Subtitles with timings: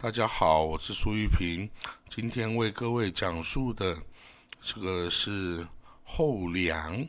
[0.00, 1.68] 大家好，我是苏玉平。
[2.08, 4.00] 今天为各位讲述的
[4.62, 5.66] 这个是
[6.04, 7.04] 后梁，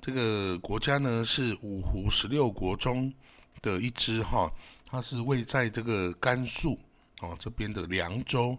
[0.00, 3.12] 这个国家呢是五胡十六国中
[3.60, 4.48] 的一支哈，
[4.86, 6.78] 它是位在这个甘肃
[7.20, 8.56] 哦这边的凉州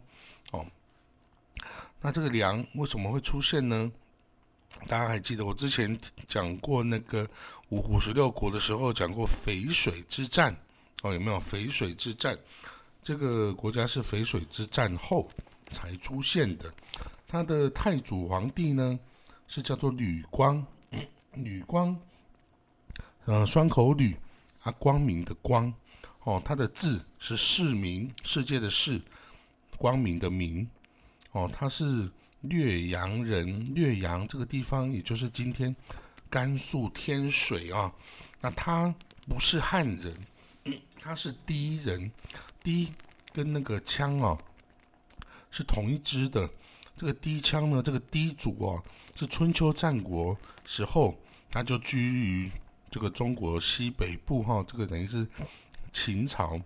[0.52, 0.66] 哦。
[2.02, 3.90] 那这个梁为什么会出现呢？
[4.86, 5.98] 大家还记得我之前
[6.28, 7.26] 讲过那个
[7.70, 10.54] 五胡十六国的时候，讲过淝水之战
[11.04, 12.38] 哦，有没有淝水之战？
[13.04, 15.30] 这个国家是淝水之战后
[15.72, 16.72] 才出现的，
[17.28, 19.00] 他的太祖皇帝呢
[19.48, 20.64] 是叫做吕光，
[21.34, 22.00] 吕光，
[23.26, 24.16] 呃，双口吕
[24.62, 25.74] 啊，光明的光，
[26.24, 29.02] 哦，他的字是世明，世界的世，
[29.78, 30.70] 光明的明，
[31.32, 32.08] 哦，他是
[32.42, 35.76] 略阳人，略阳这个地方也就是今天
[36.30, 37.92] 甘肃天水啊，
[38.40, 38.94] 那他
[39.28, 40.16] 不是汉人，
[41.00, 42.12] 他是第一人。
[42.64, 42.94] 低
[43.34, 44.38] 跟那个枪哦
[45.50, 46.50] 是同一支的，
[46.96, 48.84] 这个低枪呢，这个低主哦
[49.16, 51.16] 是春秋战国时候，
[51.50, 52.52] 他就居于
[52.90, 55.28] 这个中国西北部哈，这个等于是
[55.92, 56.60] 秦朝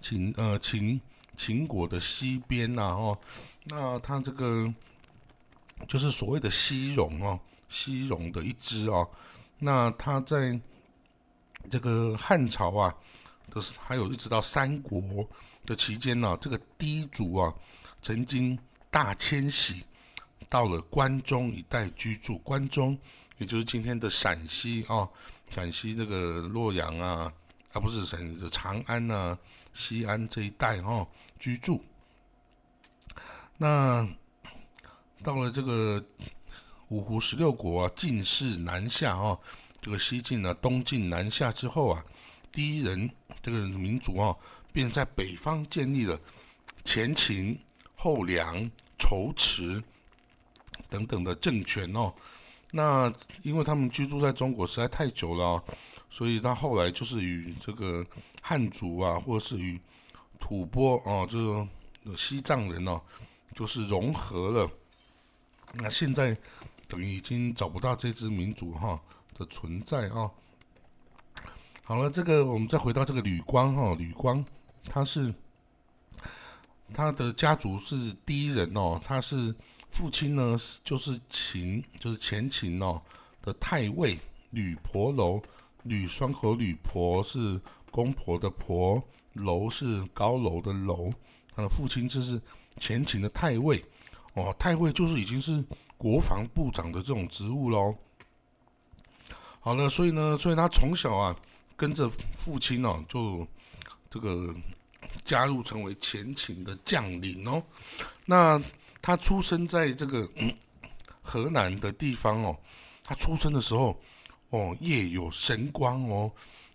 [0.00, 1.00] 秦呃秦
[1.36, 3.18] 秦国的西边呐哦，
[3.64, 4.72] 那他这个
[5.88, 9.08] 就是所谓的西戎哦，西戎的一支哦，
[9.58, 10.58] 那他在
[11.70, 12.94] 这个汉朝啊。
[13.50, 15.26] 都是还有一直到三国
[15.64, 17.54] 的期间呢，这个氐族啊，
[18.02, 18.58] 曾经
[18.90, 19.84] 大迁徙
[20.48, 22.38] 到了关中一带居住。
[22.38, 22.96] 关中
[23.38, 25.08] 也就是今天的陕西啊，
[25.50, 27.32] 陕西那个洛阳啊，
[27.72, 29.38] 啊不是陕长安啊、
[29.74, 31.06] 西安这一带哈
[31.38, 31.82] 居住。
[33.56, 34.08] 那
[35.22, 36.02] 到了这个
[36.88, 39.38] 五胡十六国啊，进士南下啊，
[39.82, 42.04] 这个西晋呢，东晋南下之后啊。
[42.58, 43.08] 第一人
[43.40, 44.36] 这个民族啊，
[44.72, 46.18] 便在北方建立了
[46.84, 47.56] 前秦、
[47.94, 49.80] 后梁、仇池
[50.90, 52.12] 等等的政权哦。
[52.72, 53.14] 那
[53.44, 55.62] 因为他们居住在中国实在太久了，
[56.10, 58.04] 所以他后来就是与这个
[58.42, 59.80] 汉族啊，或者是与
[60.40, 63.00] 吐蕃啊，这个西藏人哦，
[63.54, 64.68] 就是融合了。
[65.74, 66.36] 那现在
[66.88, 69.00] 等于已经找不到这支民族哈
[69.38, 70.28] 的存在啊。
[71.88, 74.44] 好了，这个我们再回到这个吕光哈，吕光
[74.90, 75.34] 他是
[76.92, 79.54] 他的家族是第一人哦，他是
[79.90, 80.54] 父亲呢
[80.84, 83.00] 就是秦，就是前秦哦
[83.40, 84.18] 的太尉
[84.50, 85.40] 吕婆楼，
[85.84, 87.58] 吕双口吕婆是
[87.90, 91.10] 公婆的婆，楼是高楼的楼，
[91.56, 92.38] 他的父亲就是
[92.76, 93.82] 前秦的太尉
[94.34, 95.64] 哦，太尉就是已经是
[95.96, 97.94] 国防部长的这种职务喽。
[99.60, 101.34] 好了，所以呢，所以他从小啊。
[101.78, 103.46] 跟着父亲哦，就
[104.10, 104.52] 这个
[105.24, 107.62] 加入成为前秦的将领哦。
[108.26, 108.60] 那
[109.00, 110.28] 他出生在这个
[111.22, 112.58] 河南的地方哦。
[113.04, 113.98] 他出生的时候
[114.50, 116.30] 哦，夜有神光哦。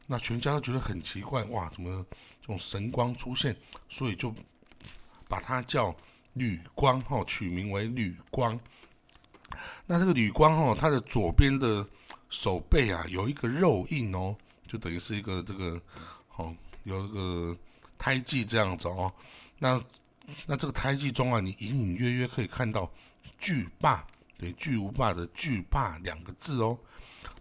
[0.07, 2.05] 那全家都觉得很奇怪，哇，怎么
[2.39, 3.53] 这种神光出现？
[3.89, 4.33] 所以就
[5.27, 5.93] 把他叫
[6.33, 8.57] 吕光哈，取名为吕光。
[9.85, 11.85] 那这个吕光哦，他的左边的
[12.29, 14.33] 手背啊，有一个肉印哦。
[14.73, 15.79] 就等于是一个这个，
[16.35, 16.51] 哦，
[16.83, 17.55] 有一个
[17.99, 19.13] 胎记这样子哦。
[19.59, 19.79] 那
[20.47, 22.91] 那这个胎记中啊，你隐隐约约可以看到
[23.37, 24.03] “巨霸”
[24.39, 26.75] 对“巨无霸”的“巨霸”两个字哦。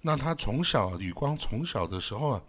[0.02, 2.42] 那他从小吕光从小的时候啊，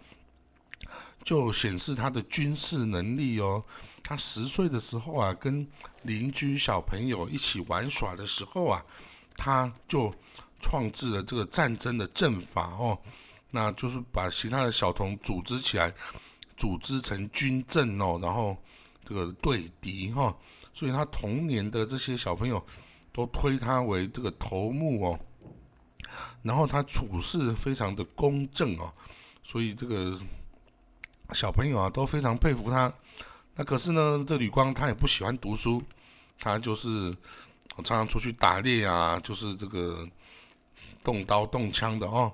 [1.23, 3.63] 就显示他的军事能力哦。
[4.03, 5.65] 他十岁的时候啊，跟
[6.01, 8.85] 邻居小朋友一起玩耍的时候啊，
[9.37, 10.13] 他就
[10.59, 12.99] 创制了这个战争的阵法哦。
[13.55, 15.93] 那就是把其他的小童组织起来，
[16.57, 18.57] 组织成军阵哦，然后
[19.05, 20.35] 这个对敌哈，
[20.73, 22.65] 所以他童年的这些小朋友
[23.11, 25.19] 都推他为这个头目哦，
[26.41, 28.91] 然后他处事非常的公正哦，
[29.43, 30.19] 所以这个
[31.31, 32.91] 小朋友啊都非常佩服他。
[33.53, 35.83] 那可是呢，这吕光他也不喜欢读书，
[36.39, 37.15] 他就是
[37.75, 40.09] 常常出去打猎啊，就是这个
[41.03, 42.33] 动刀动枪的哦。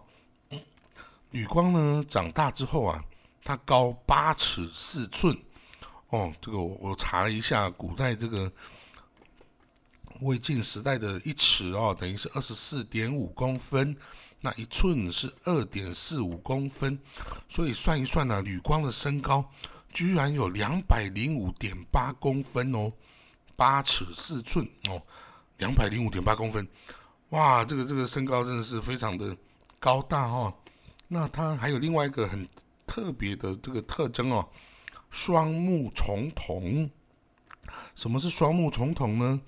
[1.31, 3.03] 吕光呢，长大之后啊，
[3.43, 5.37] 他高八尺四寸，
[6.09, 8.51] 哦，这个我我查了一下，古代这个
[10.21, 13.95] 魏晋时代的一尺哦，等于是二十四点五公分，
[14.41, 16.99] 那一寸是二点四五公分，
[17.47, 19.43] 所以算一算呢，吕光的身高
[19.93, 22.91] 居然有两百零五点八公分哦，
[23.55, 24.67] 八尺四寸。
[24.89, 25.01] 哦，
[25.57, 26.65] 两百零五点八公分，
[27.29, 29.35] 哇，这个这个身高真的是非常的
[29.77, 30.53] 高大哦。
[31.11, 32.47] 那它还有另外一个很
[32.85, 34.47] 特别的这个特征哦，
[35.09, 36.89] 双目重瞳。
[37.95, 39.41] 什么是双目重瞳呢？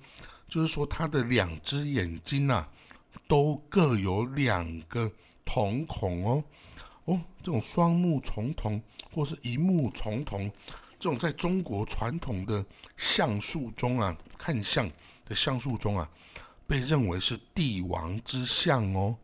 [0.48, 2.66] 就是说它的两只眼睛呐，
[3.26, 5.10] 都各有两个
[5.44, 6.44] 瞳孔哦。
[7.04, 8.82] 哦，这种双目重瞳
[9.14, 10.50] 或是一目重瞳，
[10.98, 12.64] 这种在中国传统的
[12.96, 14.90] 相术中啊，看相
[15.24, 16.08] 的相术中啊，
[16.66, 19.16] 被认为是帝王之相哦。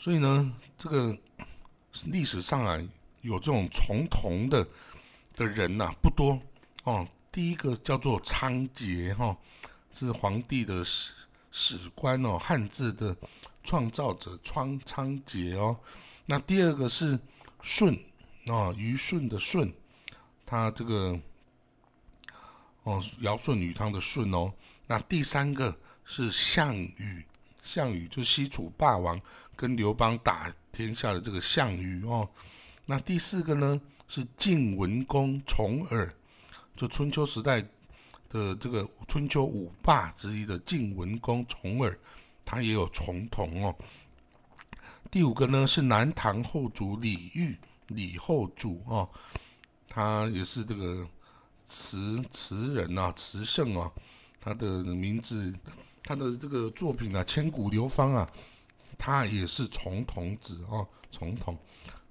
[0.00, 1.14] 所以呢，这个
[2.06, 2.80] 历史上啊，
[3.20, 4.66] 有这种重瞳的
[5.36, 6.40] 的人呐，不多
[6.84, 7.06] 哦。
[7.30, 9.36] 第一个叫做仓颉哈，
[9.92, 11.12] 是皇帝的史
[11.52, 13.14] 史官哦，汉字的
[13.62, 15.78] 创造者仓仓颉哦。
[16.24, 17.20] 那第二个是
[17.62, 17.94] 舜
[18.46, 19.70] 哦，虞舜的舜，
[20.46, 21.20] 他这个
[22.84, 24.50] 哦，尧舜禹汤的舜哦。
[24.86, 25.76] 那第三个
[26.06, 27.22] 是项羽，
[27.70, 29.20] 项羽就西楚霸王。
[29.56, 32.26] 跟刘邦打天下的这个项羽哦，
[32.86, 33.78] 那第四个呢
[34.08, 36.10] 是晋文公重耳，
[36.74, 37.60] 就春秋时代
[38.30, 41.94] 的这个春秋五霸之一的晋文公重耳，
[42.42, 43.76] 他也有重瞳哦。
[45.10, 47.54] 第五个呢是南唐后主李煜，
[47.88, 49.06] 李后主哦，
[49.90, 51.06] 他也是这个
[51.66, 53.92] 词词人啊，词圣啊，
[54.40, 55.54] 他的名字，
[56.10, 58.28] 他的这个作品啊，千古流芳啊。
[58.98, 61.56] 他也是重瞳子哦，重瞳。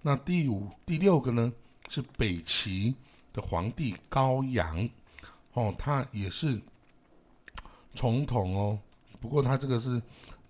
[0.01, 1.51] 那第五、第六个呢，
[1.89, 2.95] 是北齐
[3.33, 4.89] 的皇帝高阳
[5.51, 6.59] 哦，他也是
[7.93, 8.79] 重瞳哦。
[9.19, 10.01] 不过他这个是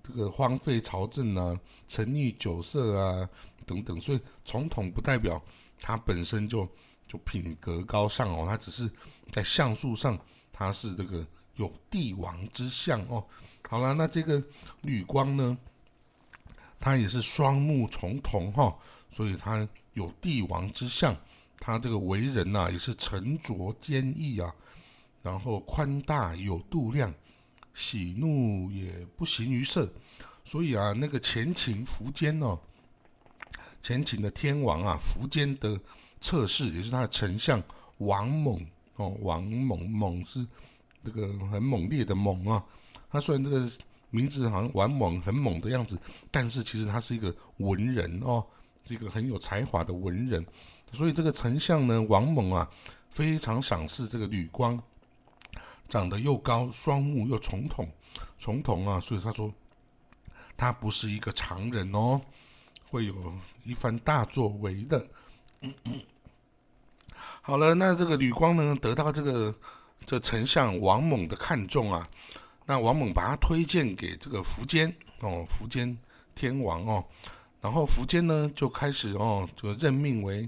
[0.04, 3.28] 这个荒废朝政啊，沉溺酒色啊
[3.66, 5.42] 等等，所以重瞳不代表
[5.82, 6.70] 他本身就
[7.08, 8.90] 就品格高尚哦，他只是
[9.34, 10.18] 在相术上
[10.54, 11.26] 他是这个
[11.56, 13.24] 有帝王之相哦。
[13.68, 14.44] 好了，那这个
[14.82, 15.58] 吕光呢？
[16.80, 18.74] 他也是双目重瞳哈，
[19.12, 21.16] 所以他有帝王之相。
[21.60, 24.56] 他这个为人呐，也是沉着坚毅啊，
[25.22, 27.14] 然后宽大有度量，
[27.74, 29.92] 喜怒也不形于色。
[30.46, 32.58] 所以啊，那个前秦苻坚哦，
[33.84, 35.78] 前秦的天王啊，苻坚的
[36.22, 37.62] 侧室也是他的丞相
[37.98, 40.48] 王猛哦，王猛猛是
[41.10, 42.64] 这个很猛烈的猛啊。
[43.10, 43.70] 他虽然这个。
[44.12, 45.96] 名字好像玩猛很猛的样子，
[46.32, 48.44] 但是其实他是一个文人哦，
[48.88, 50.44] 一个很有才华的文人。
[50.92, 52.68] 所以这个丞相呢，王猛啊，
[53.12, 54.82] 非常赏识这个吕光，
[55.88, 57.88] 长得又高，双目又重瞳，
[58.40, 59.54] 重瞳啊，所以他说
[60.58, 62.20] 他不是一个常人哦，
[62.90, 63.14] 会有
[63.64, 65.08] 一番大作为的。
[67.44, 69.54] 好了，那这个吕光呢，得到这个
[70.06, 72.08] 这丞相王猛的看重啊。
[72.66, 75.98] 那王猛把他推荐给这个苻坚哦，苻坚
[76.36, 77.04] 天王哦，
[77.62, 80.48] 然后苻坚呢就开始哦，就任命为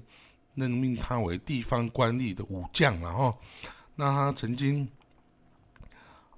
[0.53, 3.35] 任命他为地方官吏的武将了哈。
[3.95, 4.87] 那他曾经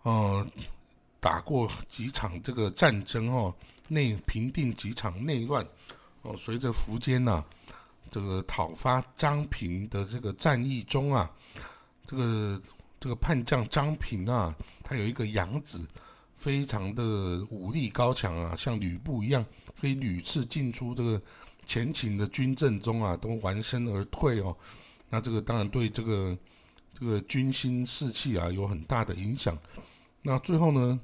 [0.04, 0.46] 呃
[1.20, 3.54] 打过几场这个战争哦，
[3.90, 5.66] 内平定几场内乱
[6.22, 6.34] 哦。
[6.38, 7.44] 随着苻坚呐
[8.10, 11.30] 这个讨伐张平的这个战役中啊，
[12.08, 12.62] 这个
[13.04, 14.56] 这个叛将张平啊。
[14.82, 15.86] 他有一个养子，
[16.38, 19.46] 非常的武力高强啊，像吕布一样，
[19.82, 21.22] 可以屡次进出这个
[21.66, 24.56] 前秦的军阵中啊，都完身而退哦。
[25.10, 26.38] 那这个当然对这个
[26.98, 29.58] 这个军心士气啊有很大的影响。
[30.22, 30.98] 那最后呢，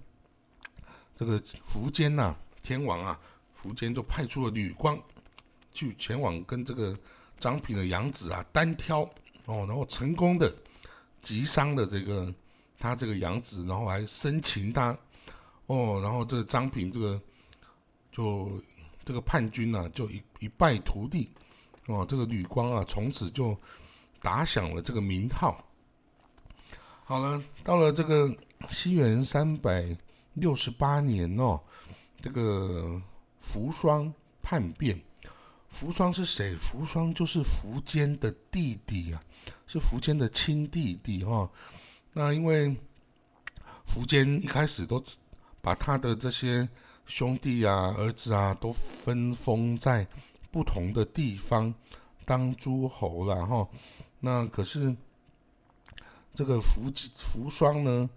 [1.18, 3.20] 这个苻坚呐，天王啊，
[3.62, 4.98] 苻坚就派出了吕光
[5.74, 6.98] 去前往跟这个
[7.41, 9.01] 张平的养子啊单挑
[9.46, 10.53] 哦，然后成功的
[11.29, 12.33] 击伤的这个。
[12.81, 14.98] 他这个养子，然后还生擒他，
[15.65, 17.21] 哦，然后这个张平这个
[18.09, 18.57] 就
[19.03, 21.29] 这个叛军呢，就一一败涂地，
[21.88, 23.53] 哦，这个吕光啊，从此就
[24.21, 25.62] 打响了这个名号。
[27.03, 28.33] 好了，到了这个
[28.69, 29.93] 西元三百
[30.36, 31.59] 六十八年哦，
[32.21, 33.01] 这个
[33.41, 34.98] 扶霜叛变，
[35.67, 36.55] 扶霜是谁？
[36.55, 39.21] 扶霜就是苻坚的弟弟啊，
[39.68, 41.50] 是苻坚的亲弟弟哈。
[42.13, 42.75] 那因为
[43.88, 45.03] 苻坚一开始都
[45.62, 46.68] 把他的这些
[47.06, 50.08] 兄弟啊、儿子啊都分封在
[50.51, 51.74] 不同的地方
[52.25, 53.68] 当诸侯了哈。
[54.20, 54.96] 那可是
[56.34, 58.10] 这个苻苻双呢，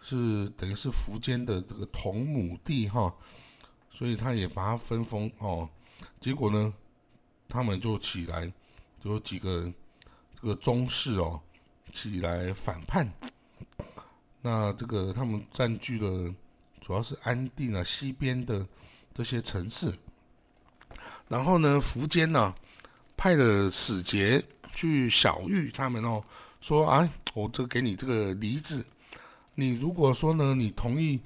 [0.00, 3.14] 是等于是苻坚的这个同母弟哈，
[3.90, 5.68] 所以他也把他分封哦。
[6.20, 6.72] 结果呢，
[7.48, 8.52] 他们就起来，
[9.02, 9.74] 有几个人
[10.42, 11.40] 这个宗室哦，
[11.92, 13.08] 起来反叛。
[14.40, 16.34] 那这个他们占据了，
[16.80, 18.66] 主要是安定啊西边的
[19.14, 19.96] 这些城市。
[21.28, 22.52] 然后呢，苻坚呢
[23.16, 24.44] 派了使节
[24.74, 26.20] 去小玉他们哦，
[26.60, 28.84] 说啊，我这给你这个梨子，
[29.54, 31.20] 你如果说呢，你同意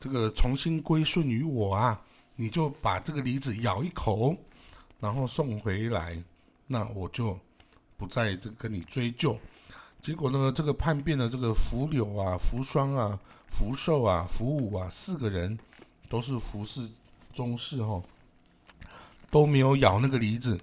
[0.00, 2.02] 这个重新归顺于我啊，
[2.34, 4.36] 你就把这个梨子咬一口，
[4.98, 6.20] 然后送回来，
[6.66, 7.38] 那我就
[7.98, 9.38] 不再这跟你追究。
[10.00, 15.58] 结果呢，这个叛变的这个福柳啊、福双啊、福寿啊、福武啊四个人，
[16.08, 16.88] 都是服侍
[17.34, 18.00] 宗室哈，
[19.30, 20.58] 都没有咬那个梨子，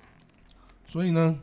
[0.87, 1.37] 所以呢，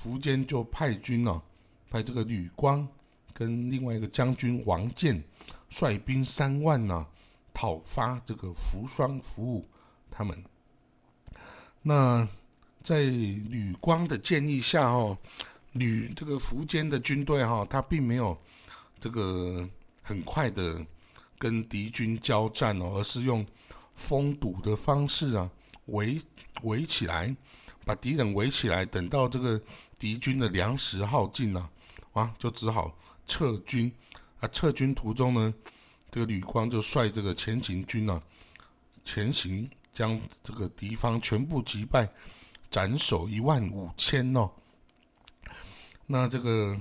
[0.00, 1.42] 苻坚就派军呢，
[1.88, 2.86] 派这个吕光
[3.32, 5.20] 跟另外一个将军王建
[5.70, 7.06] 率兵三万呢，
[7.54, 9.66] 讨伐这个福双、福武
[10.10, 10.44] 他们。
[11.82, 12.28] 那
[12.82, 15.16] 在吕光的建议下哦。
[15.74, 18.36] 吕这个苻坚的军队哈，他并没有
[19.00, 19.64] 这个
[20.02, 20.84] 很快的
[21.38, 23.46] 跟敌军交战哦，而是用
[23.94, 25.48] 封堵的方式啊，
[25.86, 26.20] 围
[26.62, 27.32] 围起来，
[27.84, 29.62] 把敌人围起来，等到这个
[29.96, 31.70] 敌军的粮食耗尽了
[32.14, 32.92] 啊，就只好
[33.28, 33.92] 撤军
[34.40, 34.48] 啊。
[34.48, 35.54] 撤军途中呢，
[36.10, 38.20] 这个吕光就率这个前行军啊，
[39.04, 42.08] 前行将这个敌方全部击败，
[42.70, 44.50] 斩首一万五千哦。
[46.06, 46.78] 那这个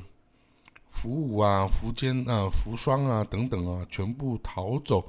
[0.89, 5.07] 福武啊、苻坚啊、苻双啊等等啊，全部逃走，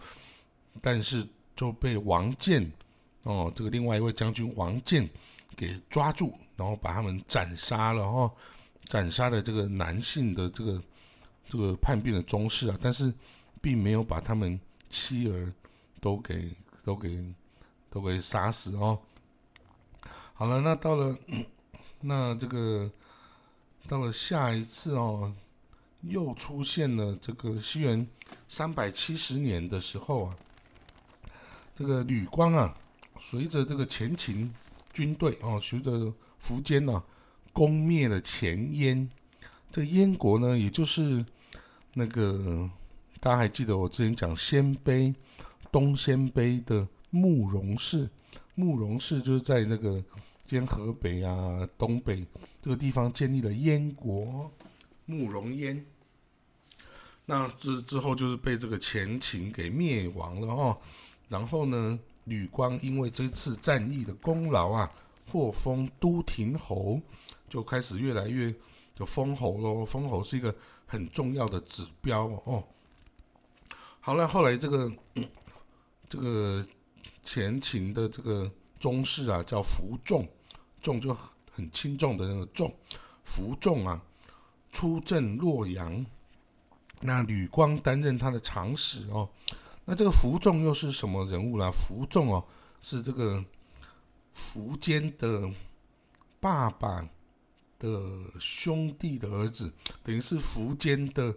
[0.81, 2.71] 但是就被王建
[3.23, 5.09] 哦，这个另外一位将军王建
[5.57, 8.33] 给抓住，然后把他们斩杀了哈，
[8.87, 10.83] 斩杀了这个男性的这个
[11.49, 13.13] 这个叛变的宗室啊，但是
[13.61, 14.59] 并没有把他们
[14.89, 15.53] 妻儿
[16.01, 16.51] 都给
[16.85, 17.23] 都给
[17.91, 18.99] 都给杀死哦。
[20.41, 21.15] 好了，那到了
[22.01, 22.91] 那这个。
[23.89, 25.35] 到了下一次哦，
[26.03, 28.07] 又出现了这个西元
[28.47, 30.37] 三百七十年的时候啊，
[31.77, 32.77] 这个吕光啊，
[33.19, 34.55] 随着这个前秦
[34.93, 37.03] 军队哦，随着苻坚呢，
[37.53, 39.11] 攻灭了前燕。
[39.73, 41.25] 这燕国呢，也就是
[41.95, 42.71] 那个
[43.19, 45.13] 大家还记得我之前讲鲜卑
[45.73, 48.09] 东鲜卑的慕容氏，
[48.55, 50.01] 慕容氏就是在那个。
[50.51, 52.27] 先河北啊，东北
[52.61, 54.51] 这个地方建立了燕国，
[55.07, 55.87] 慕容燕。
[57.25, 60.77] 那之之后就是被这个前秦给灭亡了哦。
[61.29, 64.93] 然后呢，吕光因为这次战役的功劳啊，
[65.31, 67.01] 获封都亭侯，
[67.49, 68.53] 就开始越来越
[68.97, 69.85] 就封侯喽。
[69.85, 70.53] 封侯是一个
[70.85, 72.65] 很重要的指标哦。
[74.01, 74.93] 好了，后来这个
[76.09, 76.67] 这个
[77.23, 80.27] 前秦的这个宗室啊，叫福仲。
[80.81, 81.17] 重就
[81.53, 82.75] 很轻重的那个重，
[83.25, 84.01] 服重啊，
[84.73, 86.05] 出镇洛阳，
[87.01, 89.29] 那吕光担任他的长史哦。
[89.85, 91.71] 那这个服仲又是什么人物啦？
[91.71, 92.45] 服仲哦，
[92.81, 93.45] 是这个
[94.35, 95.51] 苻坚的
[96.39, 97.07] 爸爸
[97.79, 99.73] 的兄弟的儿子，
[100.03, 101.35] 等于是苻坚的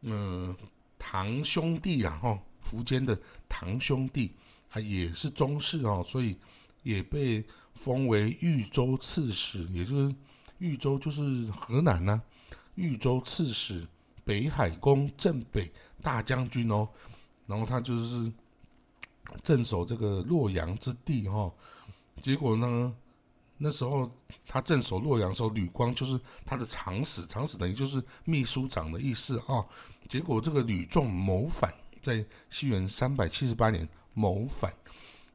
[0.00, 0.54] 嗯
[0.98, 2.38] 堂兄弟啊，哈，
[2.70, 3.18] 苻坚的
[3.48, 4.32] 堂兄弟
[4.70, 6.36] 啊，也是宗室哦，所以
[6.82, 7.42] 也被。
[7.82, 10.14] 封为豫州刺史，也就是
[10.58, 12.22] 豫州就是河南呐，
[12.76, 13.84] 豫州刺史、
[14.24, 15.68] 北海公镇北
[16.00, 16.88] 大将军哦，
[17.44, 18.32] 然后他就是
[19.42, 21.52] 镇守这个洛阳之地哈。
[22.22, 22.94] 结果呢，
[23.58, 24.08] 那时候
[24.46, 29.66] 他镇守洛阳时候，吕光就是他的长史，长史等于就是秘书长的意思啊。
[30.08, 34.72] 结果这个吕仲谋反，在西元三百七十八年谋反，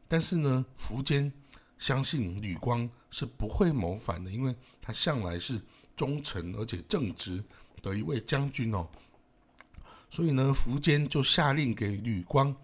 [0.07, 1.29] 但是呢，苻坚。
[1.79, 5.61] 相信吕光是不会谋反的，因为他向来是
[5.95, 7.43] 忠诚而且正直
[7.81, 8.87] 的一位将军哦。
[10.09, 12.55] 所以呢，苻坚就下令给吕光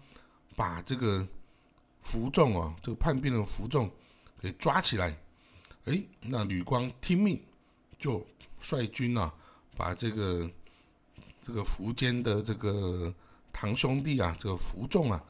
[0.56, 1.26] 把这个
[2.04, 3.90] 苻仲啊，这个叛变的苻仲
[4.40, 5.16] 给抓起来。
[5.84, 7.40] 哎，那吕光听命，
[7.98, 8.26] 就
[8.60, 9.32] 率军啊，
[9.76, 10.50] 把这个
[11.40, 13.14] 这个苻坚的这个
[13.52, 15.22] 堂兄弟啊，这个苻仲啊，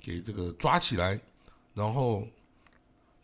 [0.00, 1.20] 给这个抓起来，
[1.74, 2.26] 然后。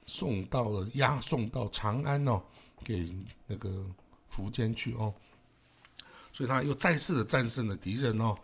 [0.06, 2.40] 送到了押送到长安哦，
[2.84, 3.12] 给
[3.46, 3.84] 那个
[4.32, 5.12] 苻坚去哦，
[6.32, 8.36] 所以他又再次的战胜了敌人哦，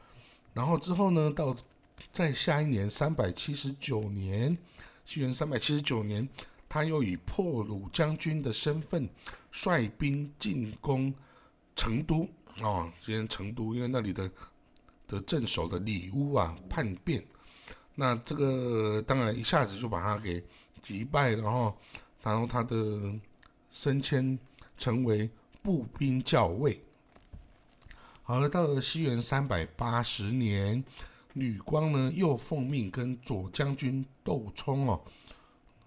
[0.52, 1.56] 然后之后呢，到
[2.10, 4.58] 在下一年三百七十九年，
[5.04, 6.28] 西元三百七十九年，
[6.68, 9.08] 他又以破虏将军的身份
[9.52, 11.14] 率兵进攻
[11.76, 12.28] 成都。
[12.60, 14.28] 哦，今天成都因为那里的
[15.06, 17.24] 的镇守的李乌啊叛变，
[17.94, 20.42] 那这个当然一下子就把他给。
[20.82, 21.76] 击败，然后，
[22.22, 23.14] 然后他的
[23.70, 24.38] 升迁
[24.76, 25.30] 成为
[25.62, 26.82] 步兵校尉。
[28.22, 30.82] 好了，到了西元三百八十年，
[31.34, 35.02] 吕光呢又奉命跟左将军窦冲哦，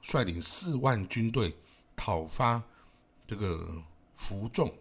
[0.02, 1.56] 率领四万军队
[1.96, 2.62] 讨伐
[3.28, 3.82] 这个
[4.16, 4.74] 服众。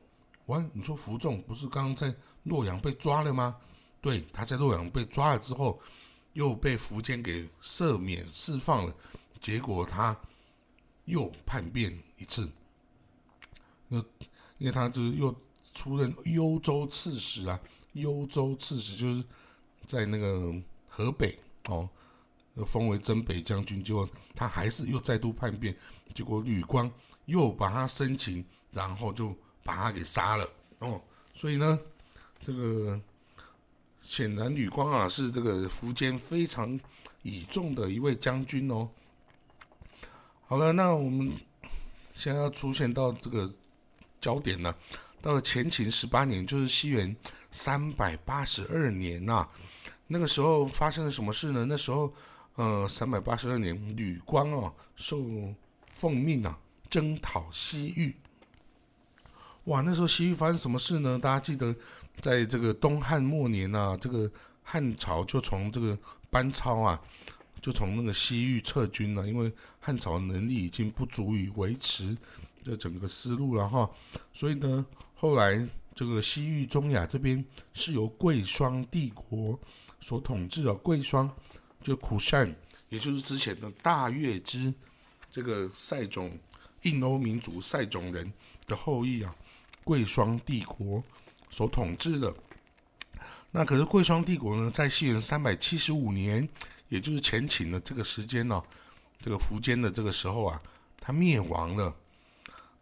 [0.47, 3.57] 哇，你说服众不是刚刚在洛阳被抓了吗？
[4.01, 5.81] 对，他在洛阳被抓了之后，
[6.35, 8.95] 又被苻坚给赦免释放了，
[9.45, 10.19] 结果他
[11.05, 12.51] 又叛变一次。
[13.89, 13.99] 那
[14.57, 15.35] 因为他就是又
[15.75, 17.61] 出任幽州刺史啊，
[17.93, 19.23] 幽州刺史就是
[19.87, 20.51] 在那个
[20.89, 21.87] 河北哦，
[22.65, 25.77] 封为征北将军，结果他还是又再度叛变，
[26.15, 26.91] 结果吕光
[27.27, 30.49] 又把他生擒，然后就把他给杀了
[30.79, 30.99] 哦，
[31.35, 31.79] 所以呢，
[32.41, 32.99] 这个。
[34.07, 36.79] 显然，吕光啊是这个苻坚非常
[37.23, 38.87] 倚重的一位将军哦。
[40.55, 41.33] 好了，那我们
[42.15, 43.53] 现在要出现到这个
[44.21, 44.73] 焦点了。
[45.21, 47.17] 到了前秦十八年，就是西元
[47.51, 49.49] 三百八十二年呐。
[50.07, 51.67] 那个时候发生了什么事呢？
[51.69, 52.15] 那时候，
[52.55, 55.27] 呃，三百八十二年，吕光啊受
[55.93, 56.57] 奉命啊
[56.89, 58.15] 征讨西域。
[59.65, 61.19] 哇，那时候西域发生什么事呢？
[61.19, 61.75] 大家记得？
[62.23, 64.31] 在这个东汉末年啊，这个
[64.63, 65.99] 汉朝就从这个
[66.31, 67.01] 班超啊，
[67.65, 72.15] 就从那个西域撤军了，因为汉朝能力已经不足以维持
[72.63, 73.91] 这整个思路了哈。
[74.35, 77.43] 所以呢，后来这个西域中亚这边
[77.73, 79.59] 是由贵霜帝国
[79.99, 80.75] 所统治的。
[80.75, 81.35] 贵霜
[81.81, 82.55] 就苦善，
[82.91, 84.75] 也就是之前的大月支
[85.33, 86.39] 这个塞种
[86.83, 88.31] 印欧民族塞种人
[88.67, 89.35] 的后裔啊，
[89.85, 91.03] 贵霜帝国。
[91.49, 92.35] 所统治的，
[93.53, 96.47] 那可是贵霜帝国呢，在西元三百七十五年，
[96.89, 98.63] 也就是前秦的这个时间呢，
[99.21, 100.61] 这个苻坚的这个时候啊，
[101.01, 101.95] 他灭亡了。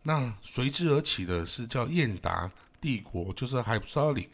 [0.02, 4.28] 那随之而起的是叫燕达帝国，就是 Hypsalic。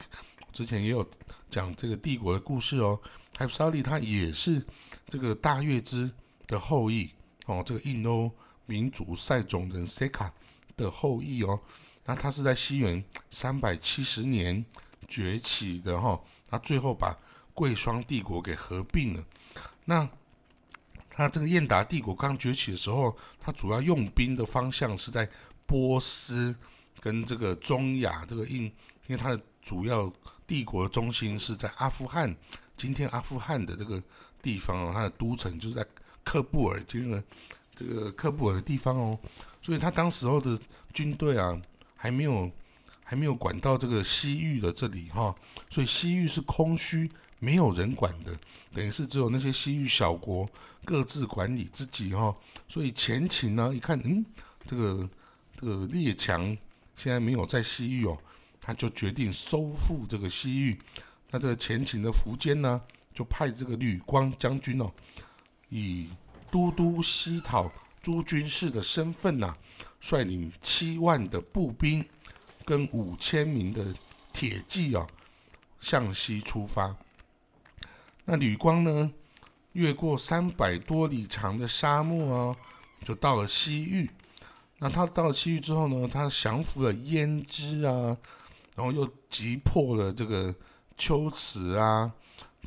[0.52, 1.06] 之前也有
[1.50, 2.98] 讲这个帝国的故事哦。
[3.36, 4.64] Hypsalic 他也是
[5.08, 6.10] 这个大月支
[6.46, 7.10] 的后裔
[7.46, 8.30] 哦，这个印欧
[8.64, 10.30] 民族塞种人 Seka
[10.76, 11.60] 的后裔哦。
[12.06, 14.64] 那他是在西元三百七十年
[15.06, 17.14] 崛起的哈，他最后把
[17.52, 19.22] 贵霜帝国给合并了。
[19.88, 20.06] 那
[21.08, 25.26] 他这个燕达帝国刚崛起的时候，他主要用兵的方向是在
[25.64, 26.54] 波斯
[27.00, 28.72] 跟这个中亚这个印，因
[29.08, 30.12] 为他的主要
[30.46, 32.36] 帝国中心是在阿富汗，
[32.76, 34.02] 今天阿富汗的这个
[34.42, 35.86] 地方哦，它的都城就是在
[36.22, 37.24] 克布尔，今天的
[37.74, 39.18] 这个克布尔的地方哦，
[39.62, 40.58] 所以他当时候的
[40.92, 41.60] 军队啊。
[42.00, 42.48] 还没有，
[43.02, 45.34] 还没有管到这个西域的这里哈，
[45.68, 48.36] 所以西域是空虚，没有人管的，
[48.74, 50.48] 等于是只有那些西域小国
[50.84, 52.34] 各自管理自己哈。
[52.68, 54.24] 所以前秦呢，一看，嗯，
[54.66, 55.08] 这个
[55.58, 56.56] 这个列强
[56.96, 58.18] 现在没有在西域哦，
[58.60, 60.78] 他就决定收复这个西域。
[61.30, 62.80] 那这个前秦的苻坚呢，
[63.14, 64.90] 就派这个吕光将军哦，
[65.68, 66.08] 以
[66.50, 67.70] 都督西讨
[68.02, 69.56] 诸军事的身份呐。
[70.00, 72.04] 率领七万的步兵
[72.64, 73.92] 跟五千名的
[74.32, 75.04] 铁骑啊，
[75.80, 76.94] 向西出发。
[78.30, 79.10] 那吕光呢，
[79.72, 82.56] 越过三百多里长的沙漠啊，
[83.06, 84.10] 就到了西域。
[84.78, 88.14] 那他到了西域之后呢，他降服了胭脂啊，
[88.76, 90.54] 然后又击破了这个
[90.98, 92.12] 龟兹啊，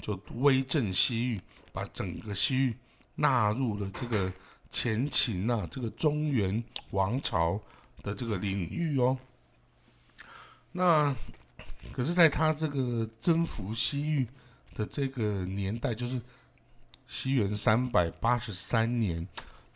[0.02, 1.39] 就威震西域，
[1.71, 2.76] 把整个西域
[3.15, 4.34] 纳入了这个。
[4.74, 7.60] 前秦呐，这个中原王朝
[8.04, 9.17] 的这个领域哦，
[10.71, 11.13] 那
[11.91, 14.26] 可是在他这个征服西域
[14.73, 16.21] 的这个年代，就是
[17.07, 19.27] 西元三百八十三年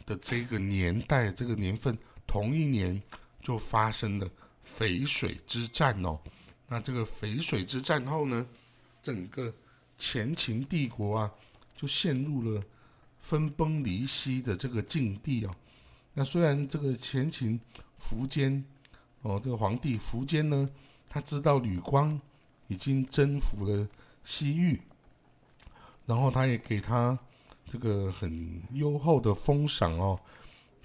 [0.05, 3.01] 的这个年代，这个年份，同一年
[3.41, 4.29] 就发生了
[4.65, 6.19] 淝水之战哦。
[6.67, 8.45] 那这个淝水之战后呢，
[9.01, 9.53] 整个
[9.97, 11.31] 前秦帝国啊，
[11.75, 12.61] 就陷入了。
[13.17, 15.55] 分崩离析的这个境地啊，
[16.13, 17.59] 那虽然这个前秦
[17.99, 18.63] 苻坚
[19.23, 20.69] 哦，这个皇帝苻坚呢，
[21.09, 22.21] 他知道吕光
[22.67, 23.87] 已经征服了
[24.25, 24.81] 西域，
[26.05, 27.17] 然后他也给他
[27.71, 30.19] 这个很优厚的封赏哦，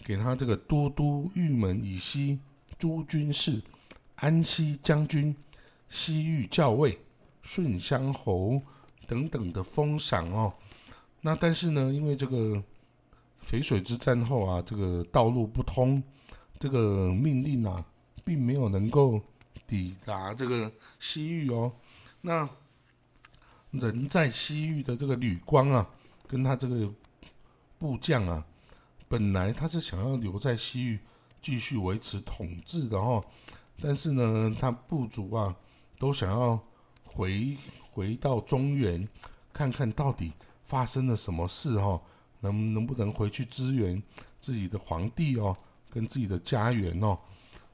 [0.05, 2.39] 给他这个都督玉门以西
[2.79, 3.61] 诸军事、
[4.17, 5.35] 安西将军、
[5.89, 6.99] 西域校尉、
[7.43, 8.61] 顺乡侯
[9.07, 10.53] 等等的封赏哦。
[11.23, 12.63] 那但是呢，因为这个
[13.45, 16.03] 淝水之战后啊，这个道路不通，
[16.59, 17.85] 这个命令啊，
[18.25, 19.21] 并没有能够
[19.67, 21.73] 抵达这个西域哦。
[22.23, 22.49] 那
[23.71, 25.89] 人在西域的这个吕光啊，
[26.27, 26.91] 跟他这个
[27.79, 28.45] 部将啊，
[29.09, 30.99] 本来他是想要留在西域
[31.41, 33.25] 继续维持统治的哈，
[33.81, 35.55] 但是呢，他部族啊，
[35.99, 36.61] 都想要
[37.05, 37.57] 回
[37.93, 39.09] 回到中原，
[39.53, 40.33] 看看到底。
[40.63, 42.01] 发生了什么事哈？
[42.39, 44.01] 能能不能回去支援
[44.39, 45.57] 自己的皇帝哦，
[45.91, 47.19] 跟自己的家园哦？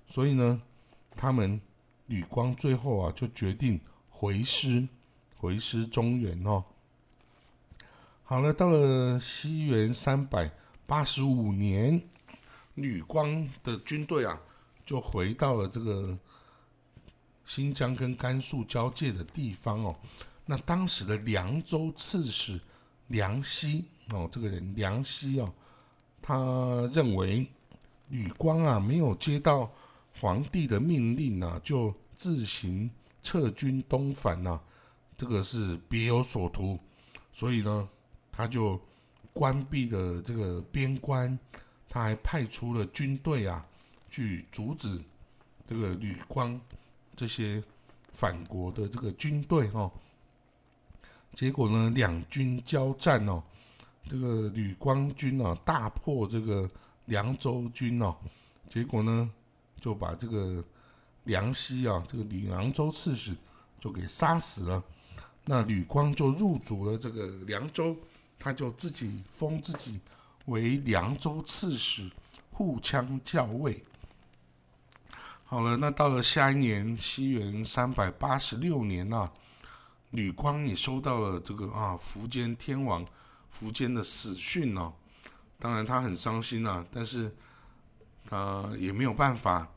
[0.09, 0.63] 所以呢，
[1.15, 1.61] 他们
[2.07, 3.79] 吕光最后啊就决定
[4.09, 4.89] 回师，
[5.47, 6.65] 回师中原哦。
[8.25, 10.51] 好了，到了西元三百
[10.89, 12.03] 八十五年，
[12.75, 14.37] 吕光的军队啊
[14.85, 16.19] 就回到了这个
[17.47, 19.95] 新疆跟甘肃交界的地方哦。
[20.45, 22.61] 那当时的凉州刺史
[23.07, 25.55] 梁希哦，这个人梁希哦，
[26.21, 27.47] 他认为
[28.09, 29.71] 吕光啊没有接到。
[30.19, 32.91] 皇帝的命令呢，就自行
[33.23, 34.59] 撤军东返呐，
[35.17, 36.79] 这个是别有所图，
[37.33, 37.89] 所以呢，
[38.31, 38.81] 他就
[39.33, 41.39] 关闭了这个边关，
[41.89, 43.65] 他还派出了军队啊，
[44.09, 45.01] 去阻止
[45.67, 46.61] 这个吕光
[47.17, 47.63] 这些
[48.13, 49.91] 反国的这个军队哦。
[51.35, 53.43] 结果呢，两军交战哦，
[54.09, 56.71] 这个吕光军啊大破这个
[57.07, 58.17] 凉州军哦，
[58.69, 59.31] 结果呢。
[59.79, 60.65] 就把这个
[61.25, 63.37] 梁西啊，这个吕凉州刺史
[63.79, 64.83] 就给杀死了。
[65.47, 67.97] 那吕光就入主了这个凉州，
[68.39, 69.99] 他就自己封自己
[70.47, 72.11] 为凉州刺史、
[72.53, 73.83] 护羌校尉。
[75.45, 79.31] 好了，那到了下一年，西元三百八十六年呐，
[80.11, 83.07] 吕光也收到了这个啊苻坚天王
[83.59, 84.93] 苻坚的死讯呢。
[85.59, 87.35] 当然他很伤心呐，但是。
[88.29, 89.69] 他也没有办法，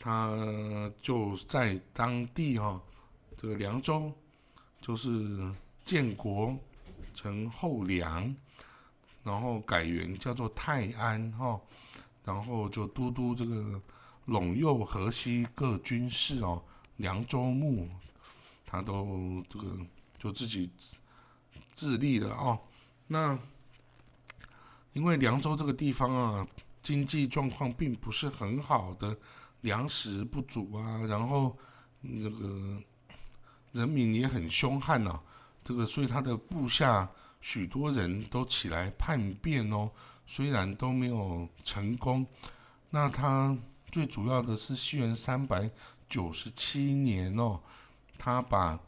[0.00, 2.82] 他就在当地哈，
[3.40, 4.12] 这个凉州
[4.80, 5.52] 就是
[5.84, 6.56] 建国
[7.14, 8.34] 成后梁，
[9.22, 11.60] 然后改元叫做泰安哈，
[12.24, 13.80] 然后就都督这个
[14.26, 16.62] 陇右河西各军事哦，
[16.96, 17.88] 凉州牧，
[18.64, 19.76] 他都这个
[20.18, 20.70] 就自己
[21.74, 22.58] 自立了哦。
[23.06, 23.38] 那
[24.92, 26.46] 因为凉州这个地方啊。
[26.82, 29.14] 经济状况并不是很好的，
[29.60, 31.54] 粮食不足啊，然后
[32.00, 32.82] 那个
[33.72, 35.20] 人民也很凶悍呐，
[35.64, 37.08] 这个所以他的部下
[37.40, 39.90] 许多人都起来叛变哦，
[40.26, 42.26] 虽然都没有成功，
[42.90, 43.56] 那他
[43.90, 45.70] 最主要的是西元三百
[46.08, 47.60] 九十七年哦，
[48.18, 48.78] 他把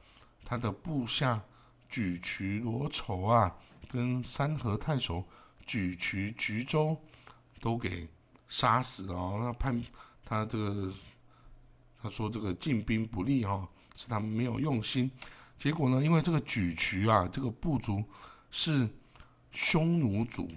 [0.44, 1.40] 他的部下
[1.88, 3.54] 举渠罗筹啊，
[3.90, 5.24] 跟三河太守
[5.66, 6.96] 举渠橘州。
[7.62, 8.08] 都给
[8.48, 9.80] 杀死了，那判
[10.24, 10.92] 他这个，
[12.02, 15.10] 他说这个进兵不利哈，是他们没有用心。
[15.58, 18.02] 结果呢，因为这个举渠啊，这个部族
[18.50, 18.88] 是
[19.52, 20.50] 匈奴族，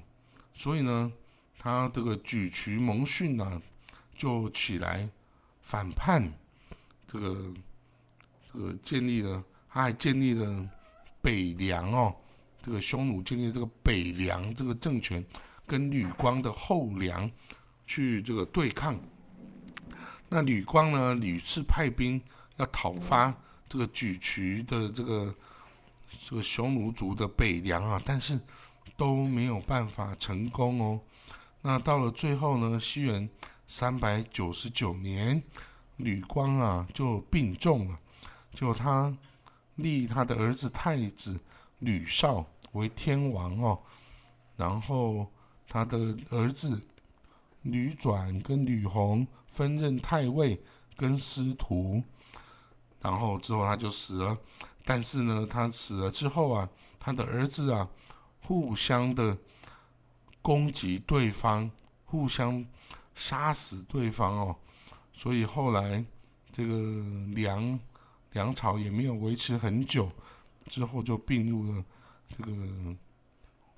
[0.53, 1.11] 所以呢，
[1.57, 3.61] 他这个举渠蒙逊呢，
[4.15, 5.09] 就起来
[5.61, 6.31] 反叛，
[7.07, 7.53] 这个
[8.51, 10.69] 这个建立了，他还建立了
[11.21, 12.15] 北凉哦，
[12.63, 15.23] 这个匈奴建立这个北凉这个政权。
[15.67, 17.27] 跟吕光的后梁
[17.87, 18.95] 去这个对抗，
[20.29, 22.21] 那吕光呢屡次派兵
[22.57, 23.33] 要讨伐
[23.67, 25.33] 这个举渠的这个
[26.27, 28.39] 这个匈奴族的北凉啊，但是
[28.97, 30.99] 都没有办法成功哦。
[31.61, 33.29] 那到了最后呢，西元
[33.67, 35.41] 三百九十九年，
[35.97, 37.99] 吕光啊就病重了，
[38.53, 39.15] 就他
[39.75, 41.39] 立他的儿子太子
[41.79, 43.79] 吕绍为天王哦，
[44.55, 45.27] 然后。
[45.67, 46.79] 他的儿子
[47.63, 50.61] 吕转跟吕弘分任太尉
[50.95, 52.01] 跟司徒，
[53.05, 54.35] 然后之后他就死了。
[54.83, 56.67] 但是呢，他死了之后啊，
[56.99, 57.87] 他的儿子啊，
[58.41, 59.37] 互相的
[60.41, 61.69] 攻击对方，
[62.05, 62.65] 互相
[63.13, 64.55] 杀死对方哦。
[65.13, 66.03] 所以后来
[66.51, 66.73] 这个
[67.35, 67.79] 梁
[68.31, 70.09] 梁朝也没有维持很久，
[70.67, 71.85] 之后就并入了
[72.35, 72.51] 这个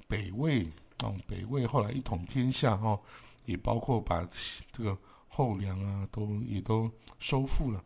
[0.08, 0.68] 北魏。
[1.04, 3.00] 哦，北魏后来一统天下，哈，
[3.46, 4.28] 也包括把
[4.72, 7.84] 这个后梁啊，都也都收复了。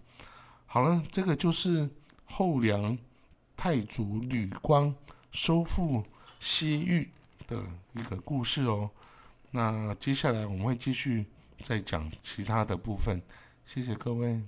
[0.74, 1.90] 好了，这个就是
[2.24, 2.98] 后梁
[3.58, 4.96] 太祖吕光
[5.34, 6.02] 收复
[6.40, 7.10] 西域
[7.46, 8.90] 的一个故事哦。
[9.52, 11.26] 那接下来我们会继续
[11.62, 13.22] 再讲其他的部分。
[13.66, 14.42] 谢谢各位。